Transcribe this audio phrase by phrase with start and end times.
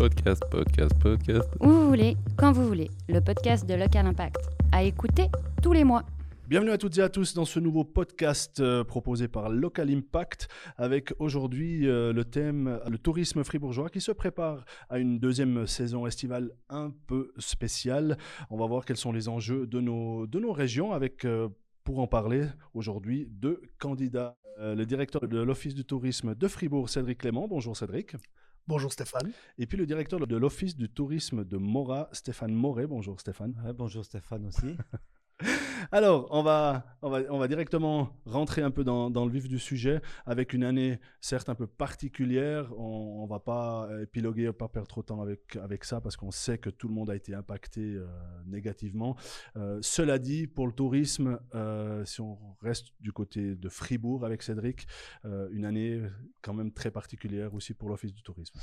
[0.00, 1.50] Podcast, podcast, podcast.
[1.60, 2.88] Où vous voulez, quand vous voulez.
[3.06, 4.38] Le podcast de Local Impact.
[4.72, 5.26] À écouter
[5.62, 6.06] tous les mois.
[6.48, 10.48] Bienvenue à toutes et à tous dans ce nouveau podcast euh, proposé par Local Impact
[10.78, 16.06] avec aujourd'hui euh, le thème le tourisme fribourgeois qui se prépare à une deuxième saison
[16.06, 18.16] estivale un peu spéciale.
[18.48, 21.50] On va voir quels sont les enjeux de nos, de nos régions avec euh,
[21.84, 24.34] pour en parler aujourd'hui deux candidats.
[24.58, 27.46] le directeur de l'Office du tourisme de Fribourg, Cédric Clément.
[27.48, 28.16] Bonjour Cédric.
[28.66, 29.32] Bonjour Stéphane.
[29.58, 32.86] Et puis le directeur de l'Office du tourisme de Mora, Stéphane Moret.
[32.86, 33.54] Bonjour Stéphane.
[33.76, 34.76] bonjour Stéphane aussi.
[35.92, 40.52] Alors, on va, on, va, directement rentrer un peu dans, le vif du sujet avec
[40.52, 42.72] une année certes un peu particulière.
[42.78, 46.58] On ne va pas épiloguer, pas perdre trop de temps avec, ça parce qu'on sait
[46.58, 48.06] que tout le monde a été impacté euh,
[48.46, 49.16] négativement.
[49.56, 54.42] Euh, cela dit, pour le tourisme, euh, si on reste du côté de Fribourg avec
[54.42, 54.86] Cédric,
[55.24, 56.02] une année
[56.42, 58.58] quand même très particulière aussi pour l'Office du tourisme.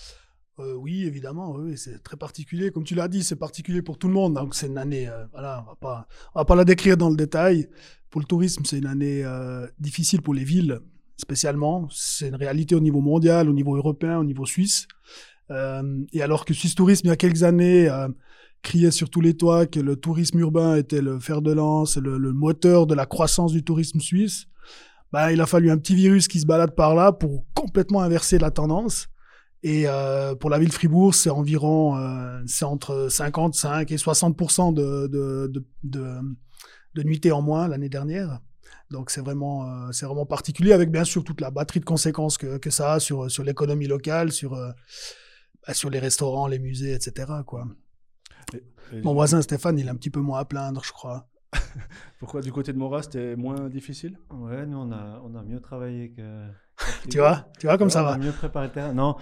[0.59, 2.71] Euh, oui, évidemment, oui, c'est très particulier.
[2.71, 4.35] Comme tu l'as dit, c'est particulier pour tout le monde.
[4.35, 7.09] Donc c'est une année, euh, voilà, on va pas, on va pas la décrire dans
[7.09, 7.67] le détail.
[8.09, 10.79] Pour le tourisme, c'est une année euh, difficile pour les villes,
[11.17, 11.87] spécialement.
[11.91, 14.87] C'est une réalité au niveau mondial, au niveau européen, au niveau suisse.
[15.49, 17.89] et alors que Suisse Tourisme, il y a quelques années,
[18.63, 22.17] criait sur tous les toits que le tourisme urbain était le fer de lance, le,
[22.17, 24.47] le moteur de la croissance du tourisme suisse,
[25.11, 28.39] bah, il a fallu un petit virus qui se balade par là pour complètement inverser
[28.39, 29.07] la tendance.
[29.67, 34.33] Et euh, pour la ville de Fribourg, c'est environ euh, c'est entre 55 et 60
[34.73, 36.15] de, de, de, de,
[36.93, 38.39] de nuitées en moins l'année dernière.
[38.91, 42.37] Donc c'est vraiment, euh, c'est vraiment particulier avec bien sûr toute la batterie de conséquences
[42.37, 46.93] que, que ça a sur, sur l'économie locale, sur, bah, sur les restaurants, les musées,
[46.93, 47.29] etc.
[47.45, 47.67] Quoi.
[49.03, 51.27] Mon voisin Stéphane, il a un petit peu moins à plaindre, je crois.
[52.19, 54.17] Pourquoi du côté de Mora, c'était moins difficile?
[54.31, 56.47] Ouais, nous, on a, on a mieux travaillé que.
[57.09, 58.13] tu vois, tu vois comme ça on va?
[58.13, 58.93] A mieux préparé le terrain.
[58.93, 59.15] Non,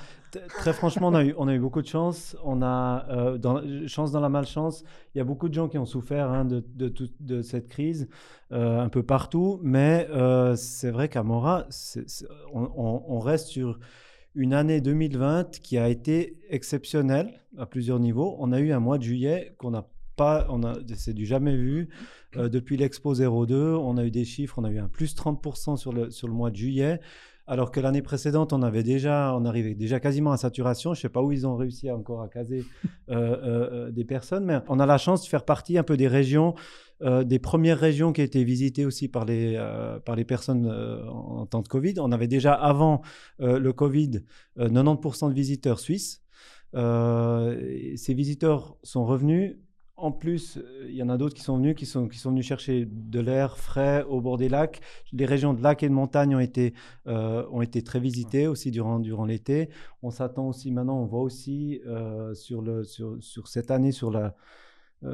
[0.47, 2.35] très franchement, on a, eu, on a eu beaucoup de chance.
[2.43, 4.83] On a euh, dans, chance dans la malchance.
[5.13, 8.07] Il y a beaucoup de gens qui ont souffert hein, de, de, de, cette crise
[8.51, 9.59] euh, un peu partout.
[9.61, 11.65] Mais euh, c'est vrai qu'à Mora,
[12.53, 13.79] on, on, reste sur
[14.35, 18.35] une année 2020 qui a été exceptionnelle à plusieurs niveaux.
[18.39, 21.55] On a eu un mois de juillet qu'on n'a pas, on a, c'est du jamais
[21.55, 21.89] vu.
[22.37, 25.77] Euh, depuis l'Expo 02, on a eu des chiffres, on a eu un plus 30%
[25.77, 26.99] sur le, sur le mois de juillet.
[27.47, 30.95] Alors que l'année précédente, on avait déjà, on arrivait déjà quasiment à saturation.
[30.95, 32.65] Je ne sais pas où ils ont réussi encore à caser
[33.09, 33.37] euh,
[33.89, 36.55] euh, des personnes, mais on a la chance de faire partie un peu des régions,
[37.03, 39.61] des premières régions qui étaient visitées aussi par les,
[40.05, 41.95] par les personnes en temps de Covid.
[41.99, 43.01] On avait déjà avant
[43.37, 44.21] le Covid
[44.57, 46.23] 90% de visiteurs suisses.
[46.73, 49.57] ces visiteurs sont revenus
[49.97, 52.31] en plus, euh, il y en a d'autres qui sont venus, qui sont, qui sont
[52.31, 54.81] venus chercher de l'air frais au bord des lacs.
[55.13, 56.73] Les régions de lacs et de montagne ont été,
[57.07, 59.69] euh, ont été très visitées aussi durant, durant l'été.
[60.01, 64.11] On s'attend aussi maintenant, on voit aussi euh, sur, le, sur, sur, cette année, sur,
[64.11, 64.35] la,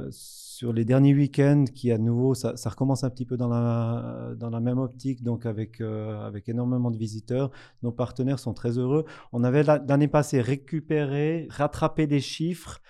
[0.10, 4.34] sur les derniers week-ends, qui à nouveau, ça, ça, recommence un petit peu dans la,
[4.36, 7.52] dans la même optique, donc avec, avec énormément de visiteurs.
[7.84, 9.06] Nos partenaires sont très heureux.
[9.32, 12.82] On avait l'année passée récupéré, rattrapé des chiffres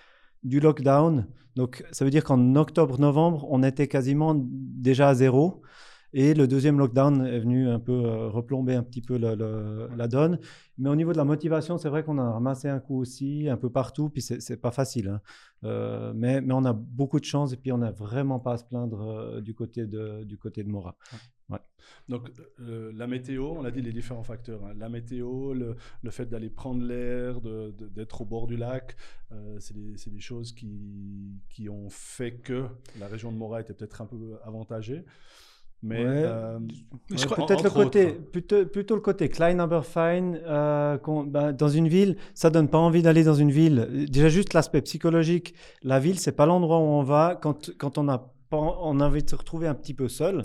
[0.42, 1.26] du lockdown.
[1.56, 5.62] Donc, ça veut dire qu'en octobre-novembre, on était quasiment déjà à zéro.
[6.14, 10.38] Et le deuxième lockdown est venu un peu euh, replomber un petit peu la donne.
[10.76, 13.56] Mais au niveau de la motivation, c'est vrai qu'on a ramassé un coup aussi, un
[13.56, 15.08] peu partout, puis c'est pas facile.
[15.08, 15.20] Hein.
[15.64, 18.56] Euh, mais, mais, on a beaucoup de chance et puis on n'a vraiment pas à
[18.58, 20.96] se plaindre euh, du, côté de, du côté de Mora.
[21.48, 21.58] Ouais.
[22.08, 24.64] Donc la météo, on a dit les différents facteurs.
[24.64, 24.74] Hein.
[24.78, 28.96] La météo, le, le fait d'aller prendre l'air, d'être au bord du lac,
[29.58, 32.66] c'est des, des, choses qui, qui ont fait que
[32.98, 35.04] la région de Mora était peut-être un peu avantagée.
[35.82, 36.60] Mais euh,
[37.08, 40.34] peut-être le côté, plutôt, plutôt, le côté Klein aber fein.
[40.46, 44.06] Euh, bah, dans une ville, ça donne pas envie d'aller dans une ville.
[44.08, 45.54] Déjà juste l'aspect psychologique.
[45.82, 49.06] La ville, c'est pas l'endroit où on va quand, quand on a pas, on a
[49.06, 50.42] envie de se retrouver un petit peu seul.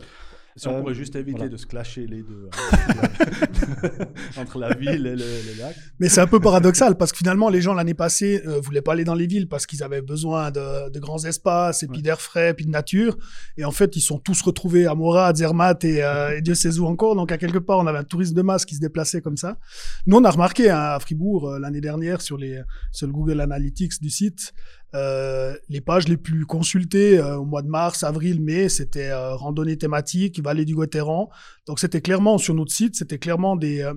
[0.58, 3.90] Si on euh, pourrait juste éviter de se clasher les deux hein,
[4.38, 5.76] entre la ville et le, lac.
[6.00, 8.82] Mais c'est un peu paradoxal parce que finalement, les gens l'année passée ne euh, voulaient
[8.82, 12.02] pas aller dans les villes parce qu'ils avaient besoin de, de, grands espaces et puis
[12.02, 13.18] d'air frais et puis de nature.
[13.58, 16.56] Et en fait, ils sont tous retrouvés à Mora, à Zermatt et, euh, et, Dieu
[16.56, 17.16] sait où encore.
[17.16, 19.60] Donc, à quelque part, on avait un tourisme de masse qui se déplaçait comme ça.
[20.08, 22.62] Nous, on a remarqué hein, à Fribourg l'année dernière sur, les,
[22.92, 24.54] sur le Google Analytics du site,
[24.96, 29.36] euh, les pages les plus consultées euh, au mois de mars, avril, mai, c'était euh,
[29.36, 31.30] randonnée thématique, vallée du Gotteran.
[31.66, 33.90] Donc c'était clairement sur notre site, c'était clairement des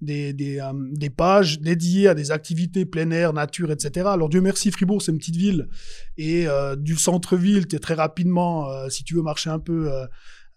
[0.00, 0.60] des, des,
[0.92, 4.06] des, pages dédiées à des activités plein air, nature, etc.
[4.08, 5.68] Alors Dieu merci, Fribourg c'est une petite ville
[6.16, 6.46] et
[6.78, 9.90] du centre-ville, tu es très rapidement, si tu veux marcher un peu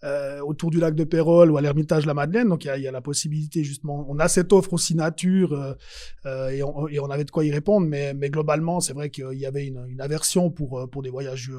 [0.03, 2.47] euh, autour du lac de Pérol ou à l'Ermitage de la Madeleine.
[2.49, 4.05] Donc, il y a, il y a la possibilité, justement.
[4.09, 5.73] On a cette offre aussi nature euh,
[6.25, 7.85] euh, et, on, et on avait de quoi y répondre.
[7.87, 11.51] Mais, mais globalement, c'est vrai qu'il y avait une, une aversion pour, pour des voyages.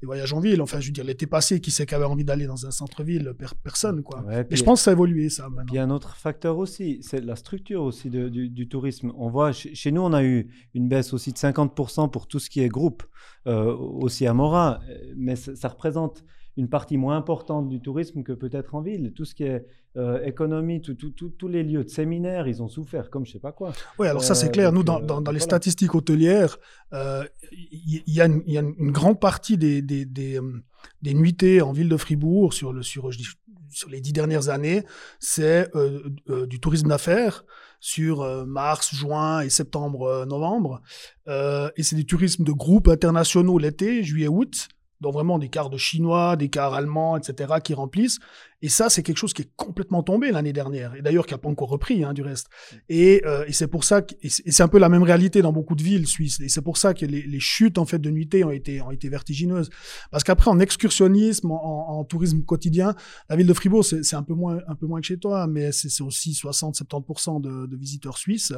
[0.00, 0.60] des voyages en ville.
[0.62, 3.32] Enfin, je veux dire, l'été passé, qui c'est qui avait envie d'aller dans un centre-ville
[3.38, 4.22] Per- Personne, quoi.
[4.24, 5.74] Ouais, puis- je pense que ça a évolué, ça, Puis il maintenant.
[5.74, 9.12] y a un autre facteur aussi, c'est la structure aussi de- du, du tourisme.
[9.16, 12.48] On voit, chez, nous, on a eu une baisse aussi de 50% pour tout ce
[12.50, 13.02] qui est groupe,
[13.46, 16.24] euh, aussi à Mora, euh, mais ça représente
[16.58, 19.12] une partie moins importante du tourisme que peut-être en ville.
[19.14, 19.64] Tout ce qui est
[19.96, 23.72] euh, économie, tous les lieux de séminaires, ils ont souffert comme je sais pas quoi.
[23.98, 24.72] Oui, alors ça, c'est Euh, clair.
[24.72, 25.50] Nous, dans, euh, dans, dans les voilà.
[25.52, 26.58] statistiques hôtelières,
[26.92, 30.04] euh, il y, y a une, il y a une- une grande partie des, des,
[30.04, 30.62] des, euh,
[31.02, 33.28] des nuitées en ville de Fribourg sur, le, sur, je dis-
[33.70, 34.82] sur les dix dernières années,
[35.20, 36.00] c'est euh,
[36.30, 37.44] euh, du tourisme d'affaires
[37.80, 40.80] sur euh, mars, juin et septembre, euh, novembre.
[41.28, 44.68] Euh, et c'est des tourismes de groupes internationaux l'été, juillet, août.
[45.00, 48.18] Donc vraiment des cars de chinois, des cars allemands, etc., qui remplissent.
[48.60, 50.96] Et ça, c'est quelque chose qui est complètement tombé l'année dernière.
[50.96, 52.48] Et d'ailleurs, qui n'a pas encore repris, hein, du reste.
[52.88, 55.76] Et, euh, et c'est pour ça que c'est un peu la même réalité dans beaucoup
[55.76, 56.40] de villes suisses.
[56.40, 59.08] Et c'est pour ça que les, chutes en fait de nuitées ont été ont été
[59.08, 59.70] vertigineuses.
[60.10, 62.94] Parce qu'après en excursionnisme, en, tourisme quotidien,
[63.28, 65.70] la ville de Fribourg c'est un peu moins un peu moins que chez toi, mais
[65.70, 68.52] c'est c'est aussi 60-70% de, de visiteurs suisses.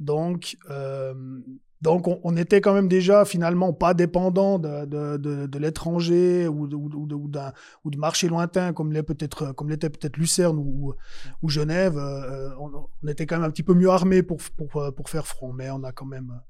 [0.00, 1.14] Donc euh,
[1.82, 6.66] donc on, on était quand même déjà finalement pas dépendant de, de, de, l'étranger ou
[6.66, 7.08] de, ou
[7.84, 10.94] ou de marché lointain comme l'était peut-être Lucerne ou,
[11.42, 15.08] ou Genève, euh, on, était quand même un petit peu mieux armé pour, pour, pour
[15.08, 16.40] faire front, mais on a quand même,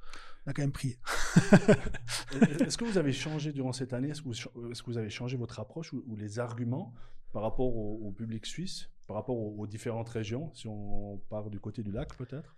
[0.46, 0.98] on a quand même pris.
[2.60, 4.08] Est-ce que vous avez changé durant cette année?
[4.10, 6.92] Est-ce que, vous- est-ce que vous avez changé votre approche ou, les arguments
[7.32, 11.50] par rapport au, au public suisse, par rapport aux, aux différentes régions, si on part
[11.50, 12.54] du côté du lac peut-être?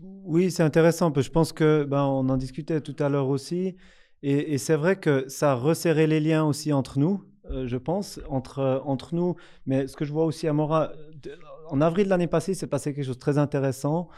[0.00, 1.12] Oui, c'est intéressant.
[1.14, 3.76] Je pense que ben, on en discutait tout à l'heure aussi,
[4.22, 8.20] et, c'est vrai que ça a resserré les liens aussi entre nous, euh, je pense,
[8.28, 9.36] entre, entre nous.
[9.66, 10.92] Mais ce que je vois aussi à Mora,
[11.70, 14.08] en avril de l'année passée, c'est passé quelque chose de très intéressant.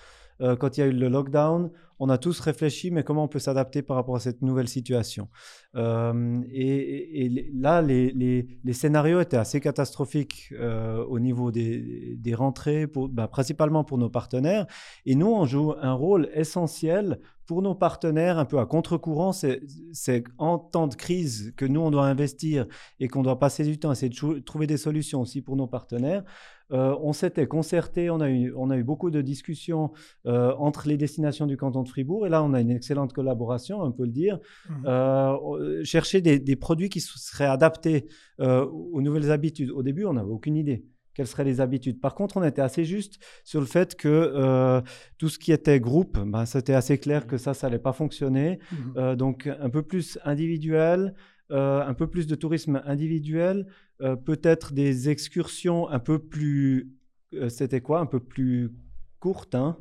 [0.40, 3.28] Euh, quand il y a eu le lockdown, on a tous réfléchi, mais comment on
[3.28, 5.28] peut s'adapter par rapport à cette nouvelle situation?
[5.76, 13.84] Euh, et, là, les, scénarios étaient assez catastrophiques euh, au niveau des, rentrées, ben, principalement
[13.84, 14.66] pour nos partenaires.
[15.04, 19.32] Et nous, on joue un rôle essentiel pour nos partenaires, un peu à contre-courant.
[19.32, 22.66] C'est en temps de crise que nous, on doit investir
[22.98, 25.66] et qu'on doit passer du temps à essayer de trouver des solutions aussi pour nos
[25.66, 26.24] partenaires.
[26.72, 29.90] Euh, on s'était concerté, on a, eu, beaucoup de discussions
[30.24, 32.26] entre les destinations du canton de Fribourg.
[32.26, 34.38] Et là, on a une excellente collaboration, on peut le dire.
[34.68, 34.84] Mhm.
[34.86, 38.06] Euh, chercher des, des produits qui seraient adaptés
[38.40, 39.70] euh, aux nouvelles habitudes.
[39.70, 42.00] Au début, on n'avait aucune idée quelles seraient les habitudes.
[42.00, 43.14] Par contre, on était assez juste
[43.44, 44.80] sur le fait que euh,
[45.18, 48.60] tout ce qui était groupe, ben, c'était assez clair que ça, ça n'allait pas fonctionner.
[48.96, 51.14] Euh, donc, un peu plus individuel,
[51.50, 53.66] euh, un peu plus de tourisme individuel,
[54.02, 56.92] euh, peut-être des excursions un peu plus.
[57.34, 57.98] euh, c'était quoi?
[58.00, 58.70] Un peu plus
[59.18, 59.56] courtes.
[59.56, 59.76] hein.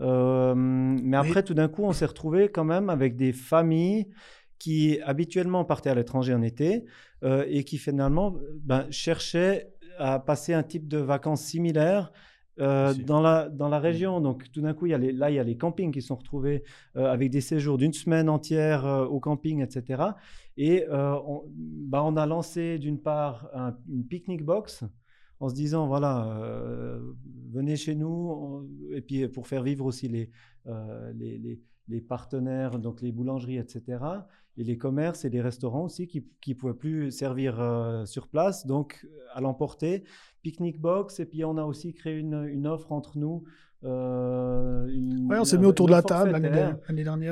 [0.00, 4.08] Euh, mais après, tout d'un coup, on s'est retrouvé quand même avec des familles
[4.58, 6.84] qui habituellement partaient à l'étranger en été
[7.24, 9.68] euh, et qui finalement ben, cherchaient
[9.98, 12.12] à passer un type de vacances similaires
[12.60, 14.20] euh, dans, la, dans la région.
[14.20, 16.02] Donc tout d'un coup, il y a les, là, il y a les campings qui
[16.02, 16.64] sont retrouvés
[16.96, 20.16] euh, avec des séjours d'une semaine entière euh, au camping, etc.
[20.56, 24.82] Et on, bah, on a lancé d'une part un- une picnic box
[25.40, 27.00] en se disant, voilà, euh,
[27.52, 30.30] venez chez nous, et puis pour faire vivre aussi les,
[30.66, 33.82] euh, les, les- les partenaires, donc les boulangeries, etc.
[34.58, 38.66] Et les commerces et les restaurants aussi qui ne pouvaient plus servir euh, sur place,
[38.66, 40.04] donc à l'emporter.
[40.42, 43.44] Picnic box, et puis on a aussi créé une, une offre entre nous.
[44.88, 46.78] une- Ouais, on s'est mis autour de la table l'année dernière.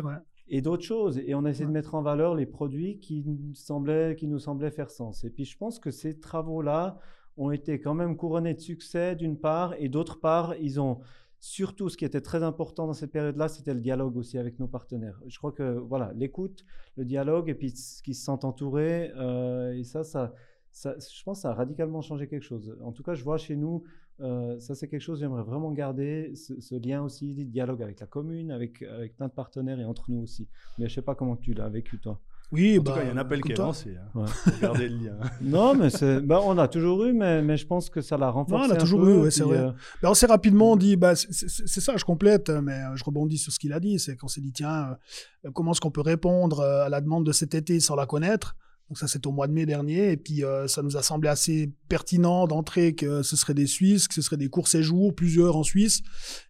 [0.06, 0.14] ouais.
[0.48, 1.18] et d'autres choses.
[1.18, 4.70] Et on a essayé de mettre en valeur les produits qui semblaient, qui nous semblaient
[4.70, 5.25] faire sens.
[5.25, 6.98] Et puis je pense que ces travaux-là
[7.36, 11.00] ont été quand même couronnés de succès d'une part, et d'autre part, ils ont
[11.38, 14.68] surtout ce qui était très important dans cette période-là, c'était le dialogue aussi avec nos
[14.68, 15.20] partenaires.
[15.26, 16.64] Je crois que voilà, l'écoute,
[16.96, 17.72] le dialogue, et puis
[18.04, 20.34] qu'ils se sentent entourés, euh, et ça, ça,
[20.74, 22.76] je pense ça a radicalement changé quelque chose.
[22.82, 23.84] En tout cas, je vois chez nous,
[24.20, 28.50] euh, ça c'est quelque chose j'aimerais vraiment garder, ce, lien aussi, dialogue avec la commune,
[28.50, 30.48] avec, avec plein de partenaires et entre nous aussi.
[30.78, 32.20] Mais je sais pas comment tu l'as vécu toi.
[32.52, 33.96] Oui, En bah, tout cas, il y a un appel qui est lancé.
[33.98, 34.08] Hein.
[34.20, 34.26] Ouais.
[34.28, 35.16] Faut garder le lien.
[35.40, 38.30] Non, mais c'est, ben, on a toujours eu, mais, mais je pense que ça l'a
[38.30, 38.70] renforcé.
[38.70, 39.58] on a toujours peu, eu, ouais, c'est vrai.
[39.58, 39.72] euh,
[40.02, 43.52] Ben, on s'est rapidement dit, bah, c'est- ça, je complète, mais euh, je rebondis sur
[43.52, 44.96] ce qu'il a dit, c'est qu'on s'est dit, tiens,
[45.44, 48.54] euh, comment est-ce qu'on peut répondre à la demande de cet été sans la connaître?
[48.88, 50.12] Donc ça, c'était au mois de mai dernier.
[50.12, 54.06] Et puis, euh, ça nous a semblé assez pertinent d'entrer que ce serait des Suisses,
[54.06, 56.02] que ce serait des courts séjours, plusieurs en Suisse.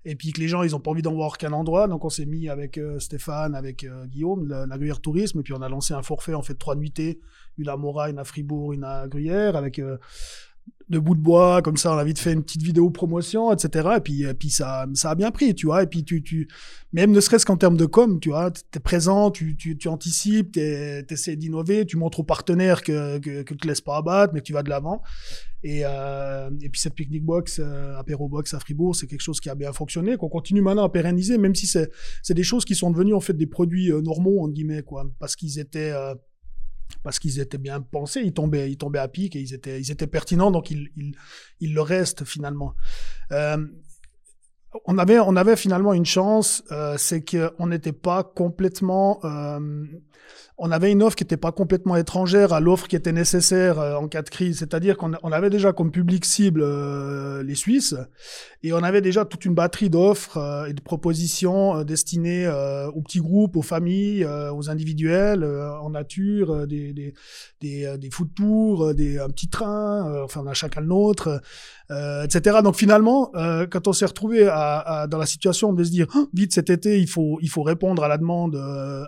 [0.05, 1.89] Et puis que les gens, ils ont pas envie d'en voir qu'un endroit.
[1.89, 5.41] Donc on s'est mis avec euh, Stéphane, avec euh, Guillaume, la, Gruyère Tourisme.
[5.41, 7.21] Et puis on a lancé un forfait, en fait, trois nuitées.
[7.57, 9.81] Une à Mora, une à Fribourg, une à Gruyère, avec
[10.89, 13.89] de bouts de bois, comme ça, on a vite fait une petite vidéo promotion, etc.
[13.97, 15.83] Et puis, et puis ça, ça a bien pris, tu vois.
[15.83, 16.47] Et puis, tu, tu,
[16.93, 20.53] même ne serait-ce qu'en termes de com, tu vois, t'es présent, tu, tu, tu anticipes,
[20.53, 24.41] t'es- t'essaies d'innover, tu montres aux partenaires que, que, tu te laisses pas abattre, mais
[24.41, 25.03] que tu vas de l'avant.
[25.65, 29.41] Et, euh, et puis, cette picnic box, euh, apéro box à Fribourg, c'est quelque chose
[29.41, 31.91] qui a bien fonctionné, qu'on continue maintenant à pérenniser, même si c'est,
[32.23, 35.05] c'est des choses qui sont devenues, en fait, des produits euh, normaux, entre guillemets, quoi.
[35.19, 36.15] Parce qu'ils étaient, euh,
[37.03, 40.51] parce qu'ils étaient bien pensés, ils tombaient, ils tombaient à pic et ils étaient, pertinents,
[40.51, 40.91] donc ils,
[41.61, 42.75] le restent finalement.
[43.33, 43.65] Euh,
[44.85, 49.87] on avait, on avait finalement une chance, euh, c'est qu'on n'était pas complètement, euh,
[50.59, 53.97] on avait une offre qui n'était pas complètement étrangère à l'offre qui était nécessaire euh,
[53.97, 54.59] en cas de crise.
[54.59, 57.95] C'est-à-dire qu'on on avait déjà comme public cible euh, les Suisses
[58.63, 62.89] et on avait déjà toute une batterie d'offres euh, et de propositions euh, destinées euh,
[62.89, 66.93] aux petits groupes, aux familles, euh, aux individuels, en nature, des,
[67.61, 71.41] des, food tours, des, un petit train, enfin on a chacun le nôtre,
[71.91, 72.59] etc.
[72.63, 73.31] Donc finalement,
[73.71, 76.71] quand on s'est retrouvé à, à- dans la situation de se dire Ah, vite cet
[76.71, 78.57] été, il faut, il faut répondre à la demande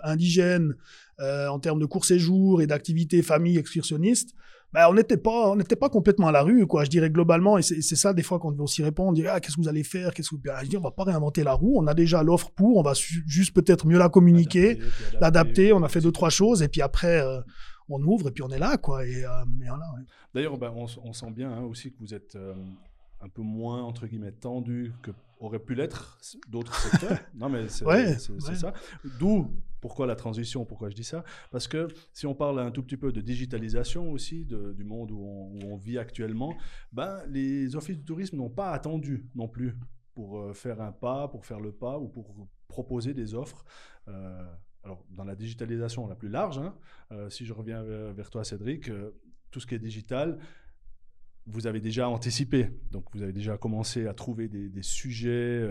[0.03, 0.75] indigène
[1.21, 4.33] euh, en termes de court séjour et d'activités famille excursionnistes,
[4.71, 6.83] ben, on n'était pas, on n'était pas complètement à la rue, quoi.
[6.83, 9.39] Je dirais globalement, et c'est c'est ça des fois qu'on devait aussi répondre, dire ah
[9.39, 10.41] qu'est-ce que vous allez faire, qu'est-ce que vous...
[10.41, 12.83] Ben, je dis on va pas réinventer la roue, on a déjà l'offre pour, on
[12.83, 14.77] va juste peut-être mieux la communiquer,
[15.19, 17.41] l'adapter, on a fait deux trois choses, et puis après euh,
[17.89, 19.05] on ouvre et puis on est là, quoi.
[19.07, 19.29] Et, euh,
[19.63, 20.03] et voilà, ouais.
[20.35, 22.53] D'ailleurs, ben, on, on sent bien hein, aussi que vous êtes euh,
[23.21, 25.09] un peu moins, entre guillemets, tendu que
[25.39, 27.17] aurait pu l'être d'autres secteurs.
[27.35, 28.55] non, mais c'est Ouais, ouais.
[28.55, 28.73] ça.
[29.19, 29.49] D'où
[29.81, 31.23] pourquoi la transition, pourquoi je dis ça?
[31.51, 35.19] Parce que si on parle un tout petit peu de digitalisation aussi, du monde où
[35.63, 36.55] on, vit actuellement,
[36.91, 39.75] ben, les offices du tourisme n'ont pas attendu non plus
[40.13, 43.63] pour euh, faire un pas, pour faire le pas ou pour proposer des offres.
[44.07, 44.43] Euh,
[44.83, 46.75] alors, dans la digitalisation la plus large, hein,
[47.11, 48.91] euh, si je reviens vers, toi, Cédric,
[49.51, 50.39] tout ce qui est digital,
[51.45, 52.69] vous avez déjà anticipé.
[52.91, 55.67] Donc, vous avez déjà commencé à trouver des, sujets,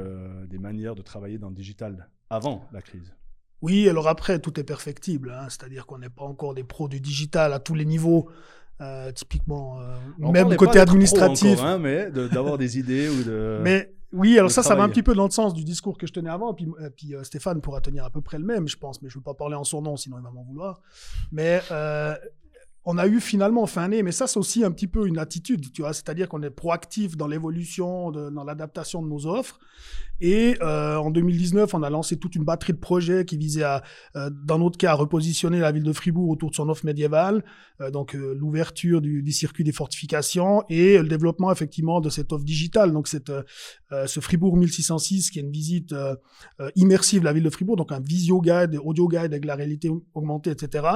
[0.46, 3.14] des manières de travailler dans le digital avant la crise.
[3.62, 5.30] Oui, alors après, tout est perfectible.
[5.36, 5.46] hein.
[5.48, 8.28] C'est-à-dire qu'on n'est pas encore des pros du digital à tous les niveaux.
[8.80, 9.96] euh, typiquement, euh,
[10.30, 11.58] même côté administratif.
[11.58, 13.58] encore, hein, mais de- d'avoir des idées ou de.
[13.64, 16.06] Mais oui, alors ça, ça va un petit peu dans le sens du discours que
[16.06, 16.54] je tenais avant.
[16.54, 19.02] Puis, euh, puis euh, Stéphane pourra tenir à peu près le même, je pense.
[19.02, 20.80] Mais je ne veux pas parler en son nom, sinon il va m'en vouloir.
[21.32, 21.60] Mais
[22.90, 25.70] on a eu finalement fin année, mais ça, c'est aussi un petit peu une attitude,
[25.74, 25.92] tu vois.
[25.92, 29.58] C'est-à-dire qu'on est proactif dans l'évolution, dans l'adaptation de nos offres.
[30.20, 33.84] Et euh, en 2019, on a lancé toute une batterie de projets qui visaient à,
[34.16, 37.44] euh, dans notre cas, à repositionner la ville de Fribourg autour de son offre médiévale,
[37.80, 42.92] euh, donc l'ouverture du, circuit des fortifications et le développement effectivement de cette offre digitale.
[42.92, 43.30] Donc cette,
[43.90, 45.94] ce Fribourg 1606, qui est une visite
[46.74, 49.90] immersive de la ville de Fribourg, donc un visio guide, audio guide avec la réalité
[50.14, 50.86] augmentée, etc.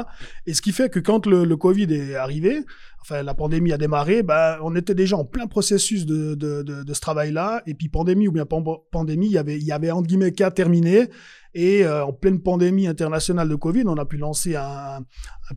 [0.46, 2.60] Et ce qui fait que quand le Covid est arrivé,
[3.00, 6.94] enfin la pandémie a démarré, ben, on était déjà en plein processus de, de, de,
[6.94, 7.62] ce travail-là.
[7.66, 10.32] Et puis pandémie ou bien pan- pandémie, il y avait, il y avait entre guillemets
[10.32, 11.08] qu'à terminer.
[11.54, 15.00] Et euh, en pleine pandémie internationale de Covid, on a pu lancer un,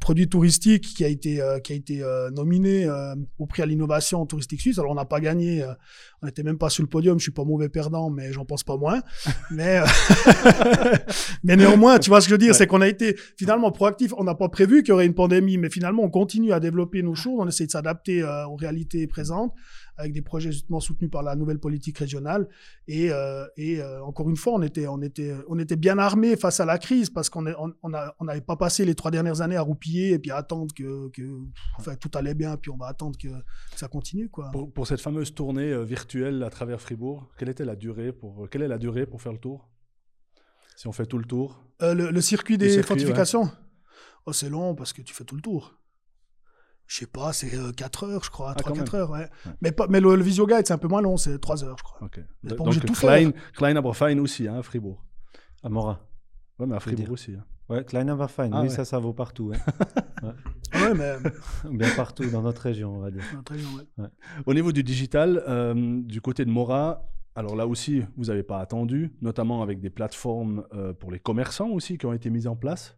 [0.01, 3.65] produit touristique qui a été, euh, qui a été euh, nominé euh, au prix à
[3.65, 4.77] l'innovation touristique suisse.
[4.77, 5.63] Alors on n'a pas gagné,
[6.25, 7.19] on n'était même pas sur le podium.
[7.19, 9.01] Je suis pas mauvais perdant, mais j'en pense pas moins.
[9.51, 9.85] mais, euh,
[11.43, 12.53] mais néanmoins, tu vois ce que je veux dire, Ouais.
[12.57, 14.13] c'est qu'on a été finalement proactif.
[14.17, 17.01] On n'a pas prévu qu'il y aurait une pandémie, mais finalement on continue à développer
[17.03, 17.35] nos choses.
[17.39, 19.53] On essaie de s'adapter euh, aux réalités présentes
[19.97, 22.49] avec des projets justement soutenus par la nouvelle politique régionale.
[22.89, 26.35] Et, euh, et euh, encore une fois, on était, on était, on était bien armés
[26.35, 28.93] face à la crise parce qu'on est- on, on a- on n'avait pas passé les
[28.93, 31.21] trois dernières années à roupiller et puis à attendre que, que
[31.79, 34.27] enfin, tout allait bien, puis on va attendre que, que ça continue.
[34.27, 34.49] Quoi.
[34.51, 35.85] Pour, pour cette fameuse tournée euh,
[36.23, 39.39] à travers Fribourg, quelle était la durée pour quelle est la durée pour faire le
[39.39, 39.69] tour?
[40.77, 43.51] Si on fait tout le tour, Euh, le, le circuit des circuit, fortifications?
[44.25, 45.75] Oh, C'est long parce que tu fais tout le tour.
[46.87, 49.01] Je sais pas, c'est 4 heures, je crois, Ah, quand 3-4 même.
[49.01, 49.09] heures.
[49.11, 49.19] Ouais.
[49.19, 49.51] Ouais.
[49.61, 51.77] Mais, pas, mais le, le visio guide, c'est un peu moins long, c'est 3 heures,
[51.79, 52.05] je crois.
[52.05, 52.19] ok.
[52.43, 55.03] Mais pas Donc tout Klein, Klein fein aussi, hein, à Fribourg.
[55.63, 56.07] À Mora.
[56.59, 56.79] Ouais, mais à.
[56.79, 57.33] Fribourg aussi.
[57.35, 57.43] hein.
[57.67, 58.49] Ouais, Klein Aberfein.
[58.53, 58.69] Ah oui, ouais.
[58.69, 59.51] ça, ça vaut partout.
[59.53, 60.33] hein.
[60.73, 61.13] Ouais, mais
[61.71, 63.23] Bien partout dans notre région, on va dire.
[63.33, 64.05] notre région, ouais.
[64.45, 68.59] Au niveau du digital, euh, du côté de Mora, alors là aussi, vous n'avez pas
[68.59, 72.55] attendu, notamment avec des plateformes euh, pour les commerçants aussi qui ont été mises en
[72.55, 72.97] place.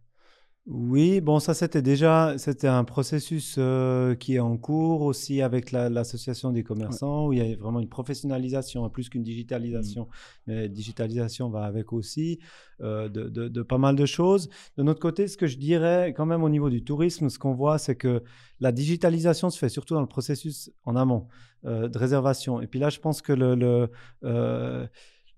[0.70, 5.72] Oui, bon, ça c'était déjà c'était un processus euh, qui est en cours aussi avec
[5.72, 10.08] la- l'association des commerçants où il y a vraiment une professionnalisation hein, plus qu'une digitalisation.
[10.46, 12.38] Mais digitalisation va avec aussi
[12.82, 14.50] euh, de, de- de pas mal de choses.
[14.76, 17.54] De notre côté, ce que je dirais quand même au niveau du tourisme, ce qu'on
[17.54, 18.22] voit, c'est que
[18.60, 21.28] la digitalisation se fait surtout dans le processus en amont
[21.64, 22.60] euh, de réservation.
[22.60, 24.88] Et puis là, je pense que le, le, le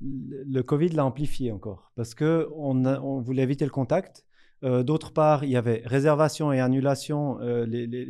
[0.02, 4.24] le Covid l'a amplifié encore parce que on, a- on voulait éviter le contact.
[4.62, 7.38] Euh, D'autre part, il y avait réservation et annulation.
[7.40, 7.66] Euh,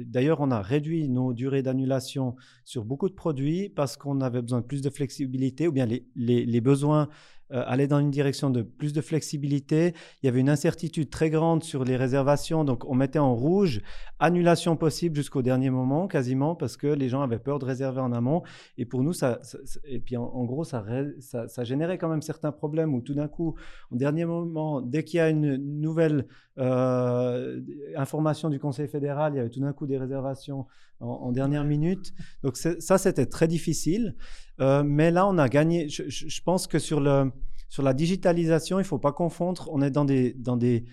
[0.06, 4.60] D'ailleurs, on a réduit nos durées d'annulation sur beaucoup de produits parce qu'on avait besoin
[4.60, 7.08] de plus de flexibilité ou bien les besoins
[7.52, 9.94] euh, allaient dans une direction de plus de flexibilité.
[10.22, 13.82] Il y avait une incertitude très grande sur les réservations, donc on mettait en rouge
[14.18, 18.12] annulation possible jusqu'au dernier moment quasiment parce que les gens avaient peur de réserver en
[18.12, 18.42] amont.
[18.78, 19.40] Et pour nous, ça,
[19.84, 20.84] et puis en, gros, ça,
[21.20, 23.54] ça, ça générait quand même certains problèmes où tout d'un coup,
[23.90, 26.26] au dernier moment, dès qu'il y a une nouvelle
[26.58, 27.60] euh,
[27.96, 30.66] information du Conseil fédéral, il y avait tout d'un coup des réservations
[31.00, 32.12] en, dernière minute.
[32.42, 34.16] Donc ça, c'était très difficile.
[34.60, 35.88] Euh, mais là, on a gagné.
[35.88, 37.32] Je, pense que sur, le,
[37.68, 39.68] sur la digitalisation, il ne faut pas confondre.
[39.72, 40.84] On est dans des, dans des,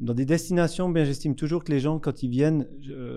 [0.00, 2.68] dans des destinations, bien, j'estime toujours que les gens, quand ils viennent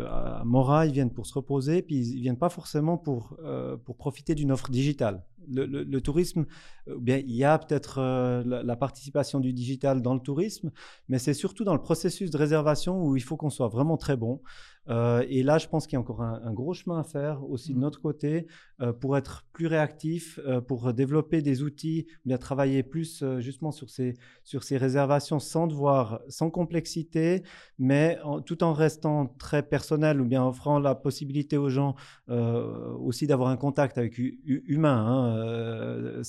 [0.10, 3.77] à Mora, ils viennent pour se reposer, puis ils ne viennent pas forcément pour, euh,
[3.77, 5.24] pour profiter d'une offre digitale.
[5.50, 6.45] Le, le- le tourisme,
[6.88, 10.71] euh, bien, il y a peut-être euh, la, la participation du digital dans le tourisme,
[11.10, 14.17] mais c'est surtout dans le processus de réservation où il faut qu'on soit vraiment très
[14.17, 14.41] bon.
[14.89, 17.48] Euh, et là, je pense qu'il y a encore un, un gros chemin à faire
[17.48, 18.48] aussi de notre côté
[18.81, 24.15] euh, pour être plus réactif, pour développer des outils, bien travailler plus justement sur ces,
[24.43, 27.43] sur ces réservations sans devoir, sans complexité,
[27.77, 31.95] mais en- tout en restant très personnel ou bien offrant la possibilité aux gens
[32.27, 34.63] aussi d'avoir un contact avec hu- hu-
[35.31, 36.23] humain, euh,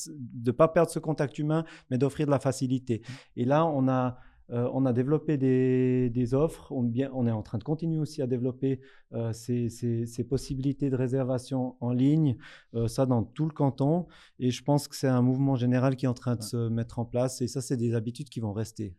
[0.44, 3.02] de ne pas perdre ce contact humain, mais d'offrir de la facilité.
[3.37, 4.18] Et là, on a,
[4.50, 7.99] euh, on a développé des, des offres, on, bien, on est en train de continuer
[7.99, 8.80] aussi à développer
[9.14, 12.37] euh, ces, ces- ces possibilités de réservation en ligne,
[12.75, 14.06] euh, ça dans tout le canton.
[14.38, 16.99] Et je pense que c'est un mouvement général qui est en train de se mettre
[16.99, 17.40] en place.
[17.40, 18.94] Et ça, c'est des habitudes qui vont rester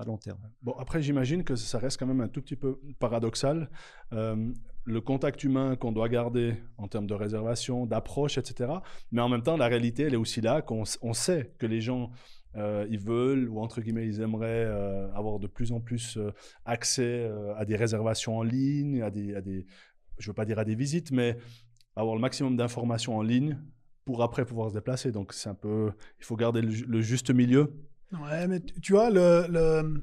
[0.00, 0.40] à long terme.
[0.62, 3.70] Bon, après, j'imagine que ça reste quand même un tout petit peu paradoxal.
[4.90, 8.70] Le contact humain qu'on doit garder en termes de réservation, d'approche, etc.
[9.12, 11.82] Mais en même temps, la réalité, elle est aussi là, qu'on on sait que les
[11.82, 12.10] gens,
[12.56, 16.32] euh, ils veulent, ou entre guillemets, ils aimeraient euh, avoir de plus en plus euh,
[16.64, 19.66] accès à des réservations en ligne, à des, à des,
[20.18, 21.36] je ne veux pas dire à des visites, mais
[21.94, 23.58] avoir le maximum d'informations en ligne
[24.06, 25.12] pour après pouvoir se déplacer.
[25.12, 27.74] Donc, c'est un peu, il faut garder le, ju- le juste milieu.
[28.12, 30.02] Ouais, mais tu vois, le-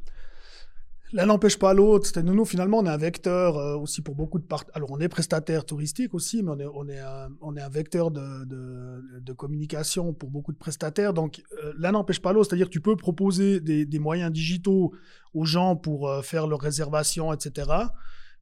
[1.16, 2.06] l'un n'empêche pas l'autre.
[2.08, 4.64] C'est- Nous, finalement, on est un vecteur euh, aussi pour beaucoup de part.
[4.74, 7.70] Alors, on est prestataire touristique aussi, mais on est, on est, un, on est un
[7.70, 11.14] vecteur de, de, de communication pour beaucoup de prestataires.
[11.14, 12.50] Donc, euh, l'un n'empêche pas l'autre.
[12.50, 14.94] C'est-à-dire tu peux proposer des, des moyens digitaux
[15.34, 17.72] aux gens pour euh, faire leurs réservations, etc.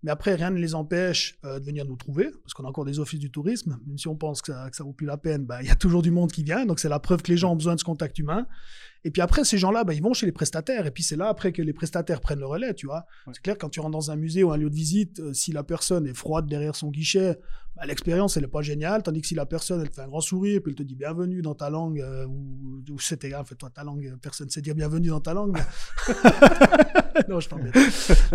[0.04, 2.86] Mais après, rien ne les empêche euh, de venir nous trouver, parce qu'on a encore
[2.86, 3.80] des offices du tourisme.
[3.88, 5.72] Même si on pense que ça, que ça vaut plus la peine, bah, il y
[5.72, 6.66] a toujours du monde qui vient.
[6.66, 8.46] Donc, c'est la preuve que les gens ont besoin de ce contact humain.
[9.06, 10.86] Et puis après, ces gens-là, bah, ils vont chez les prestataires.
[10.86, 13.06] Et puis c'est là après que les prestataires prennent le relais, tu vois.
[13.28, 13.34] Ouais.
[13.34, 15.52] C'est clair, quand tu rentres dans un musée ou un lieu de visite, euh, si
[15.52, 17.38] la personne est froide derrière son guichet,
[17.76, 19.04] bah, l'expérience, elle n'est pas géniale.
[19.04, 20.96] Tandis que si la personne, elle te fait un grand sourire, puis elle te dit
[20.96, 24.62] bienvenue dans ta langue, euh, ou, ou c'était grave, fais-toi ta langue, personne ne sait
[24.62, 25.58] dire bienvenue dans ta langue.
[27.30, 27.74] non, je t'embête.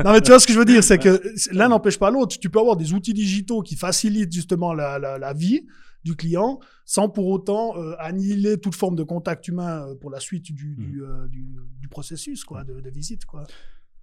[0.04, 1.20] Non, mais tu vois ce que je veux dire, c'est que
[1.52, 2.38] l'un n'empêche pas l'autre.
[2.38, 5.66] Tu peux avoir des outils digitaux qui facilitent justement la, la, la vie
[6.04, 10.20] du client sans pour autant euh, annihiler toute forme de contact humain euh, pour la
[10.20, 13.24] suite du, du, euh, du, du processus quoi, de, de visite.
[13.26, 13.44] Quoi.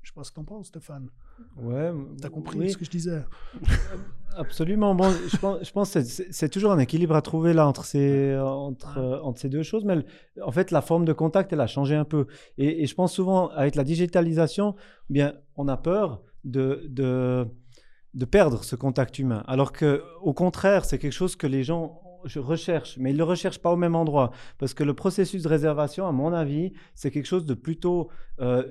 [0.02, 1.10] Je que t'en penses, Stéphane.
[1.58, 2.70] Ouais, T'as compris oui.
[2.70, 3.24] ce que je disais?
[4.38, 4.94] Absolument.
[4.94, 8.36] Bon, je pense, je pense que c'est- toujours un équilibre à trouver là entre ces,
[8.38, 8.95] entre,
[9.26, 9.86] entre ces deux choses.
[9.86, 9.98] Mais
[10.42, 12.28] en fait, la forme de contact, elle a changé un peu.
[12.58, 14.76] Et, je pense souvent, avec la digitalisation,
[15.10, 17.48] bien, on a peur de, de,
[18.14, 19.44] de perdre ce contact humain.
[19.48, 23.20] Alors que, au contraire, c'est quelque chose que les gens je recherchent, mais ils ne
[23.20, 24.32] le recherchent pas au même endroit.
[24.58, 28.10] Parce que le processus de réservation, à mon avis, c'est quelque chose de plutôt...
[28.42, 28.64] Euh,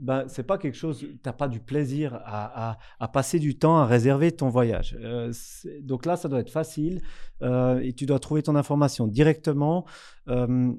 [0.00, 1.00] ben, c'est pas quelque chose...
[1.00, 2.78] Tu n'as pas du plaisir à,
[3.12, 4.96] passer du temps à réserver ton voyage.
[5.00, 5.32] Euh,
[5.82, 7.00] donc là, ça doit être facile
[7.42, 9.84] euh, et tu dois trouver ton information directement.
[10.28, 10.72] Euh,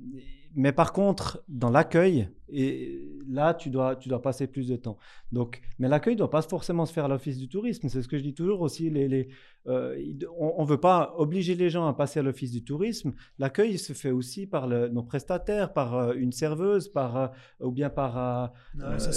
[0.55, 4.97] mais par contre, dans l'accueil, et là, tu dois, tu dois passer plus de temps.
[5.31, 7.87] Donc, mais l'accueil ne doit pas forcément se faire à l'office du tourisme.
[7.89, 8.89] C'est ce que je dis toujours aussi.
[8.89, 9.29] Les, les,
[9.67, 9.95] euh,
[10.37, 13.13] on ne veut pas obliger les gens à passer à l'office du tourisme.
[13.39, 17.27] L'accueil se fait aussi par le- nos prestataires, par euh, une serveuse, par, euh,
[17.61, 18.47] ou bien par euh,
[18.93, 19.11] Ouais, ça,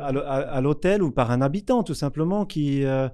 [0.00, 3.12] à, à- l'hôtel ou par un habitant tout simplement qui, à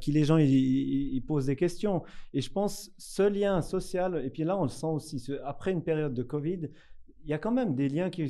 [0.00, 2.02] qui les gens ils, ils- ils posent des questions.
[2.34, 5.82] Et je pense ce lien social, et puis là on le sent aussi, après une
[5.82, 6.68] période de Covid,
[7.24, 8.22] il y a quand même des liens qui...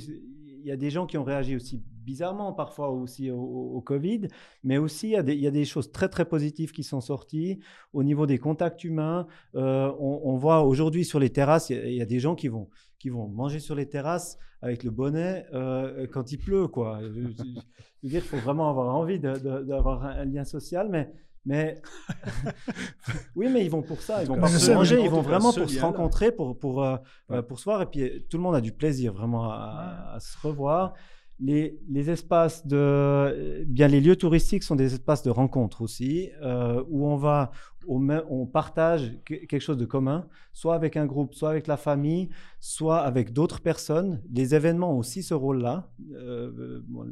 [0.67, 4.27] Il y a des gens qui ont réagi aussi bizarrement parfois aussi au, Covid,
[4.65, 7.61] mais aussi il y, a des, choses très très positives qui sont sorties
[7.93, 9.29] au niveau des contacts humains.
[9.55, 13.11] Euh, on, voit aujourd'hui sur les terrasses, il y, a- des gens qui vont, qui
[13.11, 16.67] vont manger sur les terrasses avec le bonnet euh, quand il pleut.
[16.67, 16.99] Quoi.
[17.01, 17.63] Je, veux dire,
[18.03, 21.13] il faut vraiment avoir envie d'avoir un, un lien social, mais...
[21.47, 21.81] Mais
[23.37, 25.71] oui, mais ils vont pour ça, ils vont pas pour manger, ils vont vraiment pour
[25.71, 26.97] se rencontrer, pour, pour, euh,
[27.29, 27.37] Ouais.
[27.39, 27.83] euh, pour se voir.
[27.83, 30.95] Et puis euh, tout le monde a du plaisir vraiment à, à se revoir.
[31.39, 36.83] Les, les espaces de, bien les lieux touristiques sont des espaces de rencontre aussi, euh,
[36.89, 37.51] où on va,
[37.87, 42.31] on partage que- quelque chose de commun, soit avec un groupe, soit avec la famille,
[42.59, 44.23] soit avec d'autres personnes.
[44.33, 47.07] Les événements ont aussi ce rôle-là, euh, bon,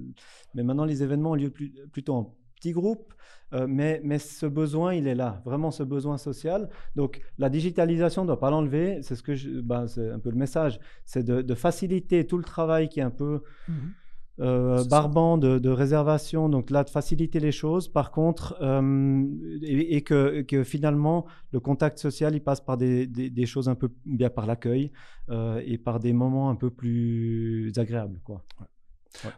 [0.54, 2.34] mais maintenant les événements ont lieu plus- plutôt en
[2.64, 3.12] petits groupes.
[3.52, 6.68] euh, mais, mais ce besoin, il est là, vraiment ce besoin social.
[6.96, 9.00] Donc la digitalisation ne doit pas l'enlever.
[9.02, 12.38] C'est ce que je, ben, c'est un peu le message, c'est de, de faciliter tout
[12.38, 13.92] le travail qui est un peu Mhm.
[14.40, 16.48] euh, barbant de, de réservation.
[16.48, 17.86] Donc là, de faciliter les choses.
[17.88, 19.24] Par contre, euh,
[19.62, 23.68] et, et que, que finalement, le contact social, il passe par des, des- des choses
[23.68, 24.90] un peu bien par l'accueil
[25.30, 28.42] euh, et par des moments un peu plus agréables, quoi.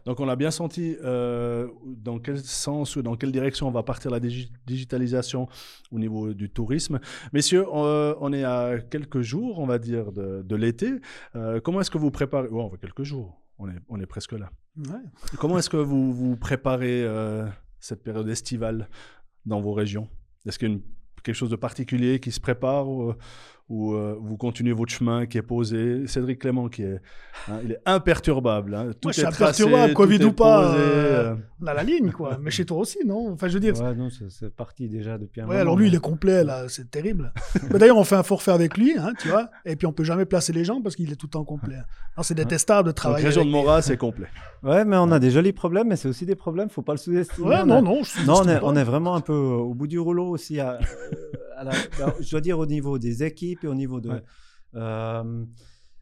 [0.05, 3.83] Donc on a bien senti euh, dans quel sens ou dans quelle direction on va
[3.83, 5.47] partir la digi- digitalisation
[5.91, 6.99] au niveau du tourisme.
[7.33, 10.93] Messieurs, euh, on est à quelques jours, on va dire, de, de l'été.
[11.35, 13.39] Euh, comment est-ce que vous préparez Ouais, on va quelques jours.
[13.59, 14.49] On est, on est presque là.
[14.77, 14.99] Ouais.
[15.39, 17.47] Comment est-ce que vous, vous préparez euh,
[17.79, 18.87] cette période estivale
[19.45, 20.07] dans vos régions?
[20.45, 20.81] Est-ce qu'il y a une-
[21.23, 22.87] quelque chose de particulier qui se prépare
[23.69, 26.99] ou, ou, euh, vous continuez votre chemin qui est posé Cédric Clément, qui est,
[27.49, 28.73] hein, il est imperturbable.
[28.75, 28.87] hein.
[28.99, 31.35] Tout Moi, je suis est tracé, imperturbable, tout Covid est ou pas, posé, euh, euh,
[31.61, 32.37] On a la ligne, quoi.
[32.41, 33.31] Mais chez toi aussi, non?
[33.33, 35.59] Enfin, je veux dire, Ouais, non, c'est parti déjà depuis un Ouais, moment.
[35.61, 37.33] alors lui, mais- il est complet, là, c'est terrible.
[37.71, 40.03] Mais D'ailleurs, on fait un forfait avec lui, hein, tu vois, et puis on peut
[40.03, 41.75] jamais placer les gens parce qu'il est tout le temps complet.
[42.15, 43.25] Non, c'est détestable de travailler.
[43.25, 44.27] région de avec Mora, c'est complet.
[44.63, 46.97] Ouais, mais on a des jolis problèmes, mais c'est aussi des problèmes, faut pas le
[46.97, 47.47] sous-estimer.
[47.47, 49.87] Ouais, On non, a- non, je Non, on est, on vraiment un peu au bout
[49.87, 50.59] du rouleau aussi.
[50.59, 50.79] À,
[51.57, 54.09] à la- ben, je dois dire au niveau des équipes et au niveau de.
[54.09, 54.23] Ouais.
[54.75, 55.43] euh,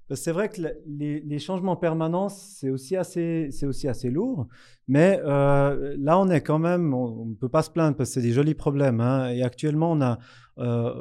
[0.07, 4.11] que c'est vrai que le- les, les changements permanents, c'est aussi assez, c'est aussi assez
[4.11, 4.47] lourd.
[4.87, 8.13] Mais euh, là, on est quand même, on ne peut pas se plaindre parce que
[8.15, 9.01] c'est des jolis problèmes.
[9.01, 9.29] hein.
[9.31, 10.19] Et actuellement, on a,
[10.59, 10.93] euh,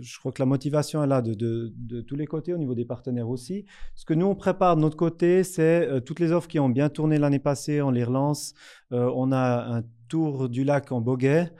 [0.00, 2.74] je crois que la motivation est là de, de- de tous les côtés, au niveau
[2.74, 3.64] des partenaires aussi.
[3.94, 6.68] Ce que nous, on prépare de notre côté, c'est euh, toutes les offres qui ont
[6.68, 8.54] bien tourné l'année passée, on les relance.
[8.90, 11.52] On a un tour du lac en Boguet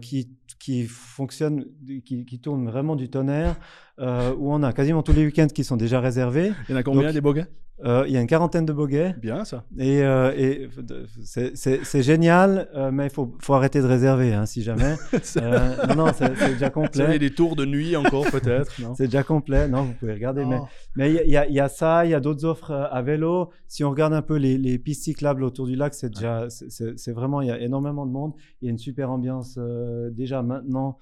[0.00, 0.30] qui,
[0.66, 1.64] qui fonctionne,
[2.04, 3.54] qui, qui tourne vraiment du tonnerre,
[4.00, 6.50] euh, où on a quasiment tous les week-ends qui sont déjà réservés.
[6.68, 7.20] Il y en a combien Donc- des
[7.84, 9.14] Euh, Il y a une quarantaine de Boguets.
[9.20, 9.64] Bien, ça.
[9.78, 10.68] Et, euh, et
[11.24, 14.94] c'est- génial, euh, mais il faut, faut arrêter de réserver hein, si jamais.
[15.88, 17.18] Non, non, c'est déjà Vous avez complet.
[17.18, 19.68] des tours de nuit encore, peut-être C'est déjà complet.
[19.68, 20.44] Non, vous pouvez regarder.
[20.46, 20.58] Mais
[20.96, 22.44] mais il y a- il y, a- il y a ça, il y a d'autres
[22.46, 23.50] offres à vélo.
[23.68, 27.12] Si on regarde un peu les, les pistes cyclables autour du lac, c'est déjà, c'est-
[27.12, 28.32] vraiment, il y a énormément de monde.
[28.62, 29.58] Il y a une super ambiance
[30.12, 30.98] déjà maintenant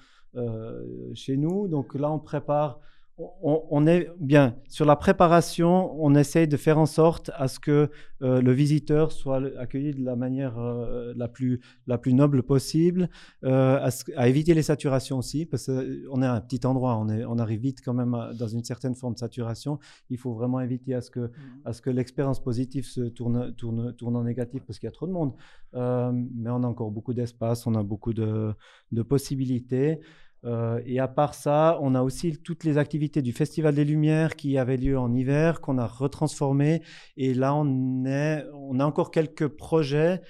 [1.14, 1.68] chez nous.
[1.68, 2.80] Donc là, on prépare.
[3.16, 5.94] On, on est bien sur la préparation.
[6.05, 7.88] On essaye de faire en sorte à ce que
[8.22, 13.09] euh, le visiteur soit accueilli de la manière euh, la plus la plus noble possible,
[13.44, 16.96] euh, à, ce- à éviter les saturations aussi, parce qu'on est à un petit endroit,
[16.96, 19.79] on, est, on arrive vite quand même à- dans une certaine forme de saturation.
[20.11, 21.31] Il faut vraiment éviter à ce que,
[21.64, 24.92] à ce que l'expérience positive se tourne, tourne, tourne en négatif, parce qu'il y a
[24.92, 25.35] trop de monde.
[25.74, 28.53] Mais on a encore beaucoup d'espace, on a beaucoup de,
[28.90, 30.00] de possibilités.
[30.44, 34.37] Euh, et à part ça, on a aussi toutes les activités du Festival des Lumières
[34.37, 36.83] qui avaient lieu en hiver, qu'on a retransformées.
[37.16, 40.20] Et là, on, est, on a encore quelques projets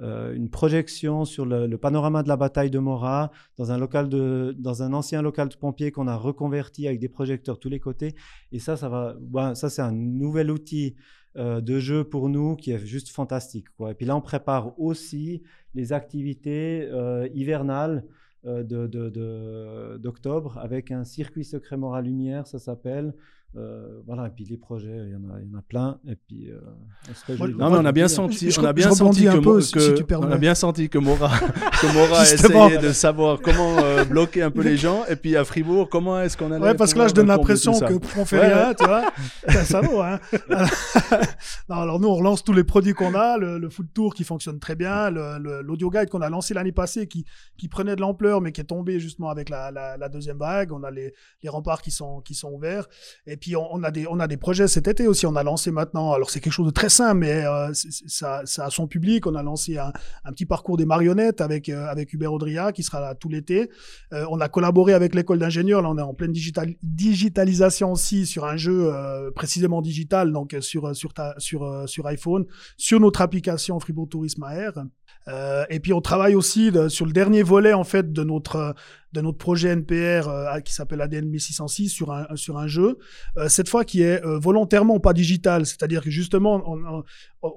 [0.00, 4.54] euh, une projection sur le, panorama de la bataille de Morat dans un, local de,
[4.58, 8.14] dans un ancien local de pompiers qu'on a reconverti avec des projecteurs tous les côtés.
[8.50, 10.96] Et ça, ça, va, ça c'est un nouvel outil
[11.36, 13.66] euh, de jeu pour nous qui est juste fantastique.
[13.88, 15.42] Et puis là, on prépare aussi
[15.74, 16.88] les activités
[17.34, 18.04] hivernales
[18.46, 23.14] euh, de- de- d'octobre avec un circuit secret Morat Lumière, ça s'appelle.
[23.56, 25.98] Euh, voilà, et puis les projets, il y en a, il y en a plein.
[26.08, 26.58] Et puis, euh,
[27.28, 27.54] on réjouit.
[27.56, 29.72] Non, mais on a bien senti, je- on a bien senti un que, peu, si-
[29.72, 31.30] que- si tu on a bien senti que Mora,
[31.80, 35.44] que Mora essayait de savoir comment euh, bloquer un peu les gens, et puis à
[35.44, 37.86] Fribourg, comment est-ce qu'on allait Ouais, parce que là, je donne l'impression ça.
[37.86, 39.04] que on fait Ouais, rien, tu vois.
[39.48, 40.18] C'est un salaud, hein.
[41.68, 44.24] non, alors nous, on relance tous les produits qu'on a, le, le food tour qui
[44.24, 47.24] fonctionne très bien, l'audio guide qu'on a lancé l'année passée qui,
[47.56, 50.72] qui prenait de l'ampleur, mais qui est tombé justement avec la, la, la deuxième vague.
[50.72, 52.86] On a les, les remparts qui sont, qui sont ouverts.
[53.26, 55.26] Et puis on, on a des on a des projets cet été aussi.
[55.26, 56.12] On a lancé maintenant.
[56.12, 59.26] Alors c'est quelque chose de très simple, mais euh, ça, a son public.
[59.26, 59.92] On a lancé un,
[60.32, 63.70] petit parcours des marionnettes avec euh, avec Hubert Audria qui sera là tout l'été.
[64.12, 65.82] Euh, on a collaboré avec l'école d'ingénieurs.
[65.82, 68.92] Là, on est en pleine digital- digitalisation aussi sur un jeu
[69.34, 74.84] précisément digital, donc sur sur sur sur iPhone, sur notre application Fribourg Tourisme AR.
[75.70, 78.74] Et puis on travaille aussi sur le dernier volet en fait de notre
[79.14, 82.98] de notre projet NPR euh, qui s'appelle ADN 1606 sur un sur un jeu
[83.38, 87.04] euh, cette fois qui est euh, volontairement pas digital, c'est-à-dire que justement on, on-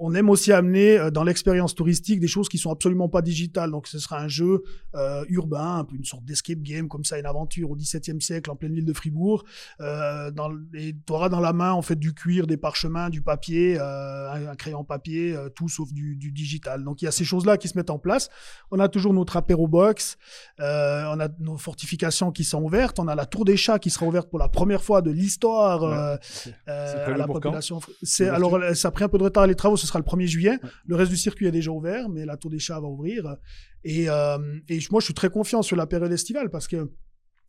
[0.00, 3.70] on aime aussi amener euh, dans l'expérience touristique des choses qui sont absolument pas digitales.
[3.70, 4.62] Donc ce sera un jeu
[4.94, 8.50] euh, urbain, un peu une sorte d'escape game comme ça, une aventure au XVIIe siècle
[8.50, 9.44] en pleine ville de Fribourg.
[9.80, 13.22] Euh, dans, et tu auras dans la main en fait du cuir, des parchemins, du
[13.22, 16.84] papier, euh, un, crayon papier, tout sauf du, du digital.
[16.84, 18.28] Donc il y a ces choses-là qui se mettent en place.
[18.70, 20.16] On a toujours notre apéro box,
[20.58, 24.06] on a nos fortifications qui sont ouvertes, on a la tour des chats qui sera
[24.06, 26.18] ouverte pour la première fois de l'histoire Ouais.
[26.66, 27.80] à la population.
[28.02, 30.26] C'est alors ça a pris un peu de retard les travaux, ce sera le 1er
[30.26, 30.58] juillet.
[30.86, 33.36] Le reste du circuit est déjà ouvert, mais la tour des chats va ouvrir.
[33.84, 34.38] Et, euh,
[34.68, 36.90] et moi je suis très confiant sur la période estivale parce que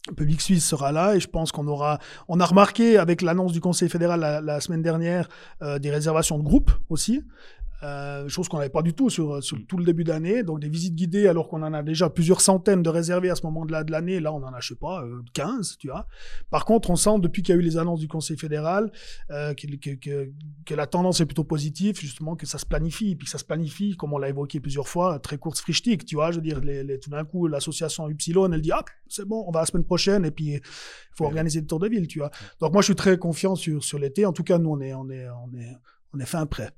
[0.08, 3.52] le public suisse sera là et je pense qu'on aura, on a remarqué avec l'annonce
[3.52, 5.28] du Conseil fédéral la, la semaine dernière
[5.62, 7.22] euh, des réservations de groupe aussi.
[7.82, 10.44] Euh, chose qu'on n'avait pas du tout sur, sur tout le début d'année.
[10.44, 13.44] Donc des visites guidées, alors qu'on en a déjà plusieurs centaines de réservées à ce
[13.46, 14.20] moment-là de l'année.
[14.20, 16.06] Là, on en a, je sais pas, euh, 15, tu vois.
[16.50, 18.92] Par contre, on sent depuis qu'il y a eu les annonces du Conseil fédéral
[19.32, 20.30] euh, que, que, que,
[20.66, 23.16] que la tendance est plutôt positive, justement, que ça se planifie.
[23.16, 26.16] Puis que ça se planifie, comme on l'a évoqué plusieurs fois, très courte frichtique, tu
[26.16, 26.32] vois.
[26.32, 29.46] Je veux dire, les, les- tout d'un coup, l'association Upsilon, elle dit, ah, c'est bon,
[29.48, 30.26] on va la semaine prochaine.
[30.26, 30.62] Et puis, il
[31.16, 32.32] faut organiser le tour de ville, tu vois.
[32.60, 34.26] Donc moi, je suis très confiant sur, sur l'été.
[34.26, 35.76] En tout cas, nous, on est, on est, on est,
[36.14, 36.70] on est fin prêt.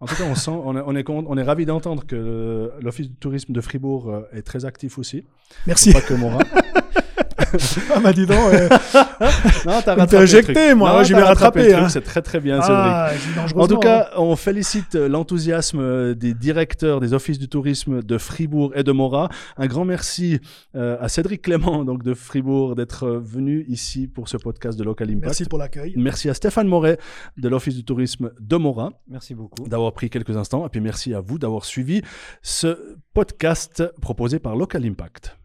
[0.00, 3.08] En tout cas, on, sent, on, est, on, est, on est ravis d'entendre que l'Office
[3.08, 5.24] du tourisme de Fribourg euh, est très actif aussi.
[5.66, 5.92] Merci.
[5.92, 6.40] Pas que Mora.
[7.94, 8.68] Ah, bah dis donc, euh,
[9.66, 10.56] non, t'as rattrapé truc.
[10.76, 11.88] moi, Non, ouais, je t'as vais rattrapé hein.
[11.88, 12.76] C'est très très bien, Cédric.
[12.78, 13.80] ah, dangereusement, En tout hein.
[13.80, 18.82] cas, on félicite euh, l'enthousiasme euh, des directeurs des offices du tourisme de Fribourg et
[18.82, 19.28] de Mora.
[19.56, 20.40] Un grand merci
[20.74, 25.08] euh, à Cédric Clément donc de Fribourg d'être venu ici pour ce podcast de Local
[25.08, 25.24] Impact.
[25.24, 25.94] merci pour l'accueil.
[25.96, 26.98] Merci à Stéphane Moret
[27.36, 29.68] de l'Office du tourisme de Mora Merci beaucoup.
[29.68, 30.66] d'avoir pris quelques instants.
[30.66, 32.02] Et puis merci à vous d'avoir suivi
[32.42, 35.36] ce podcast proposé par Local Impact.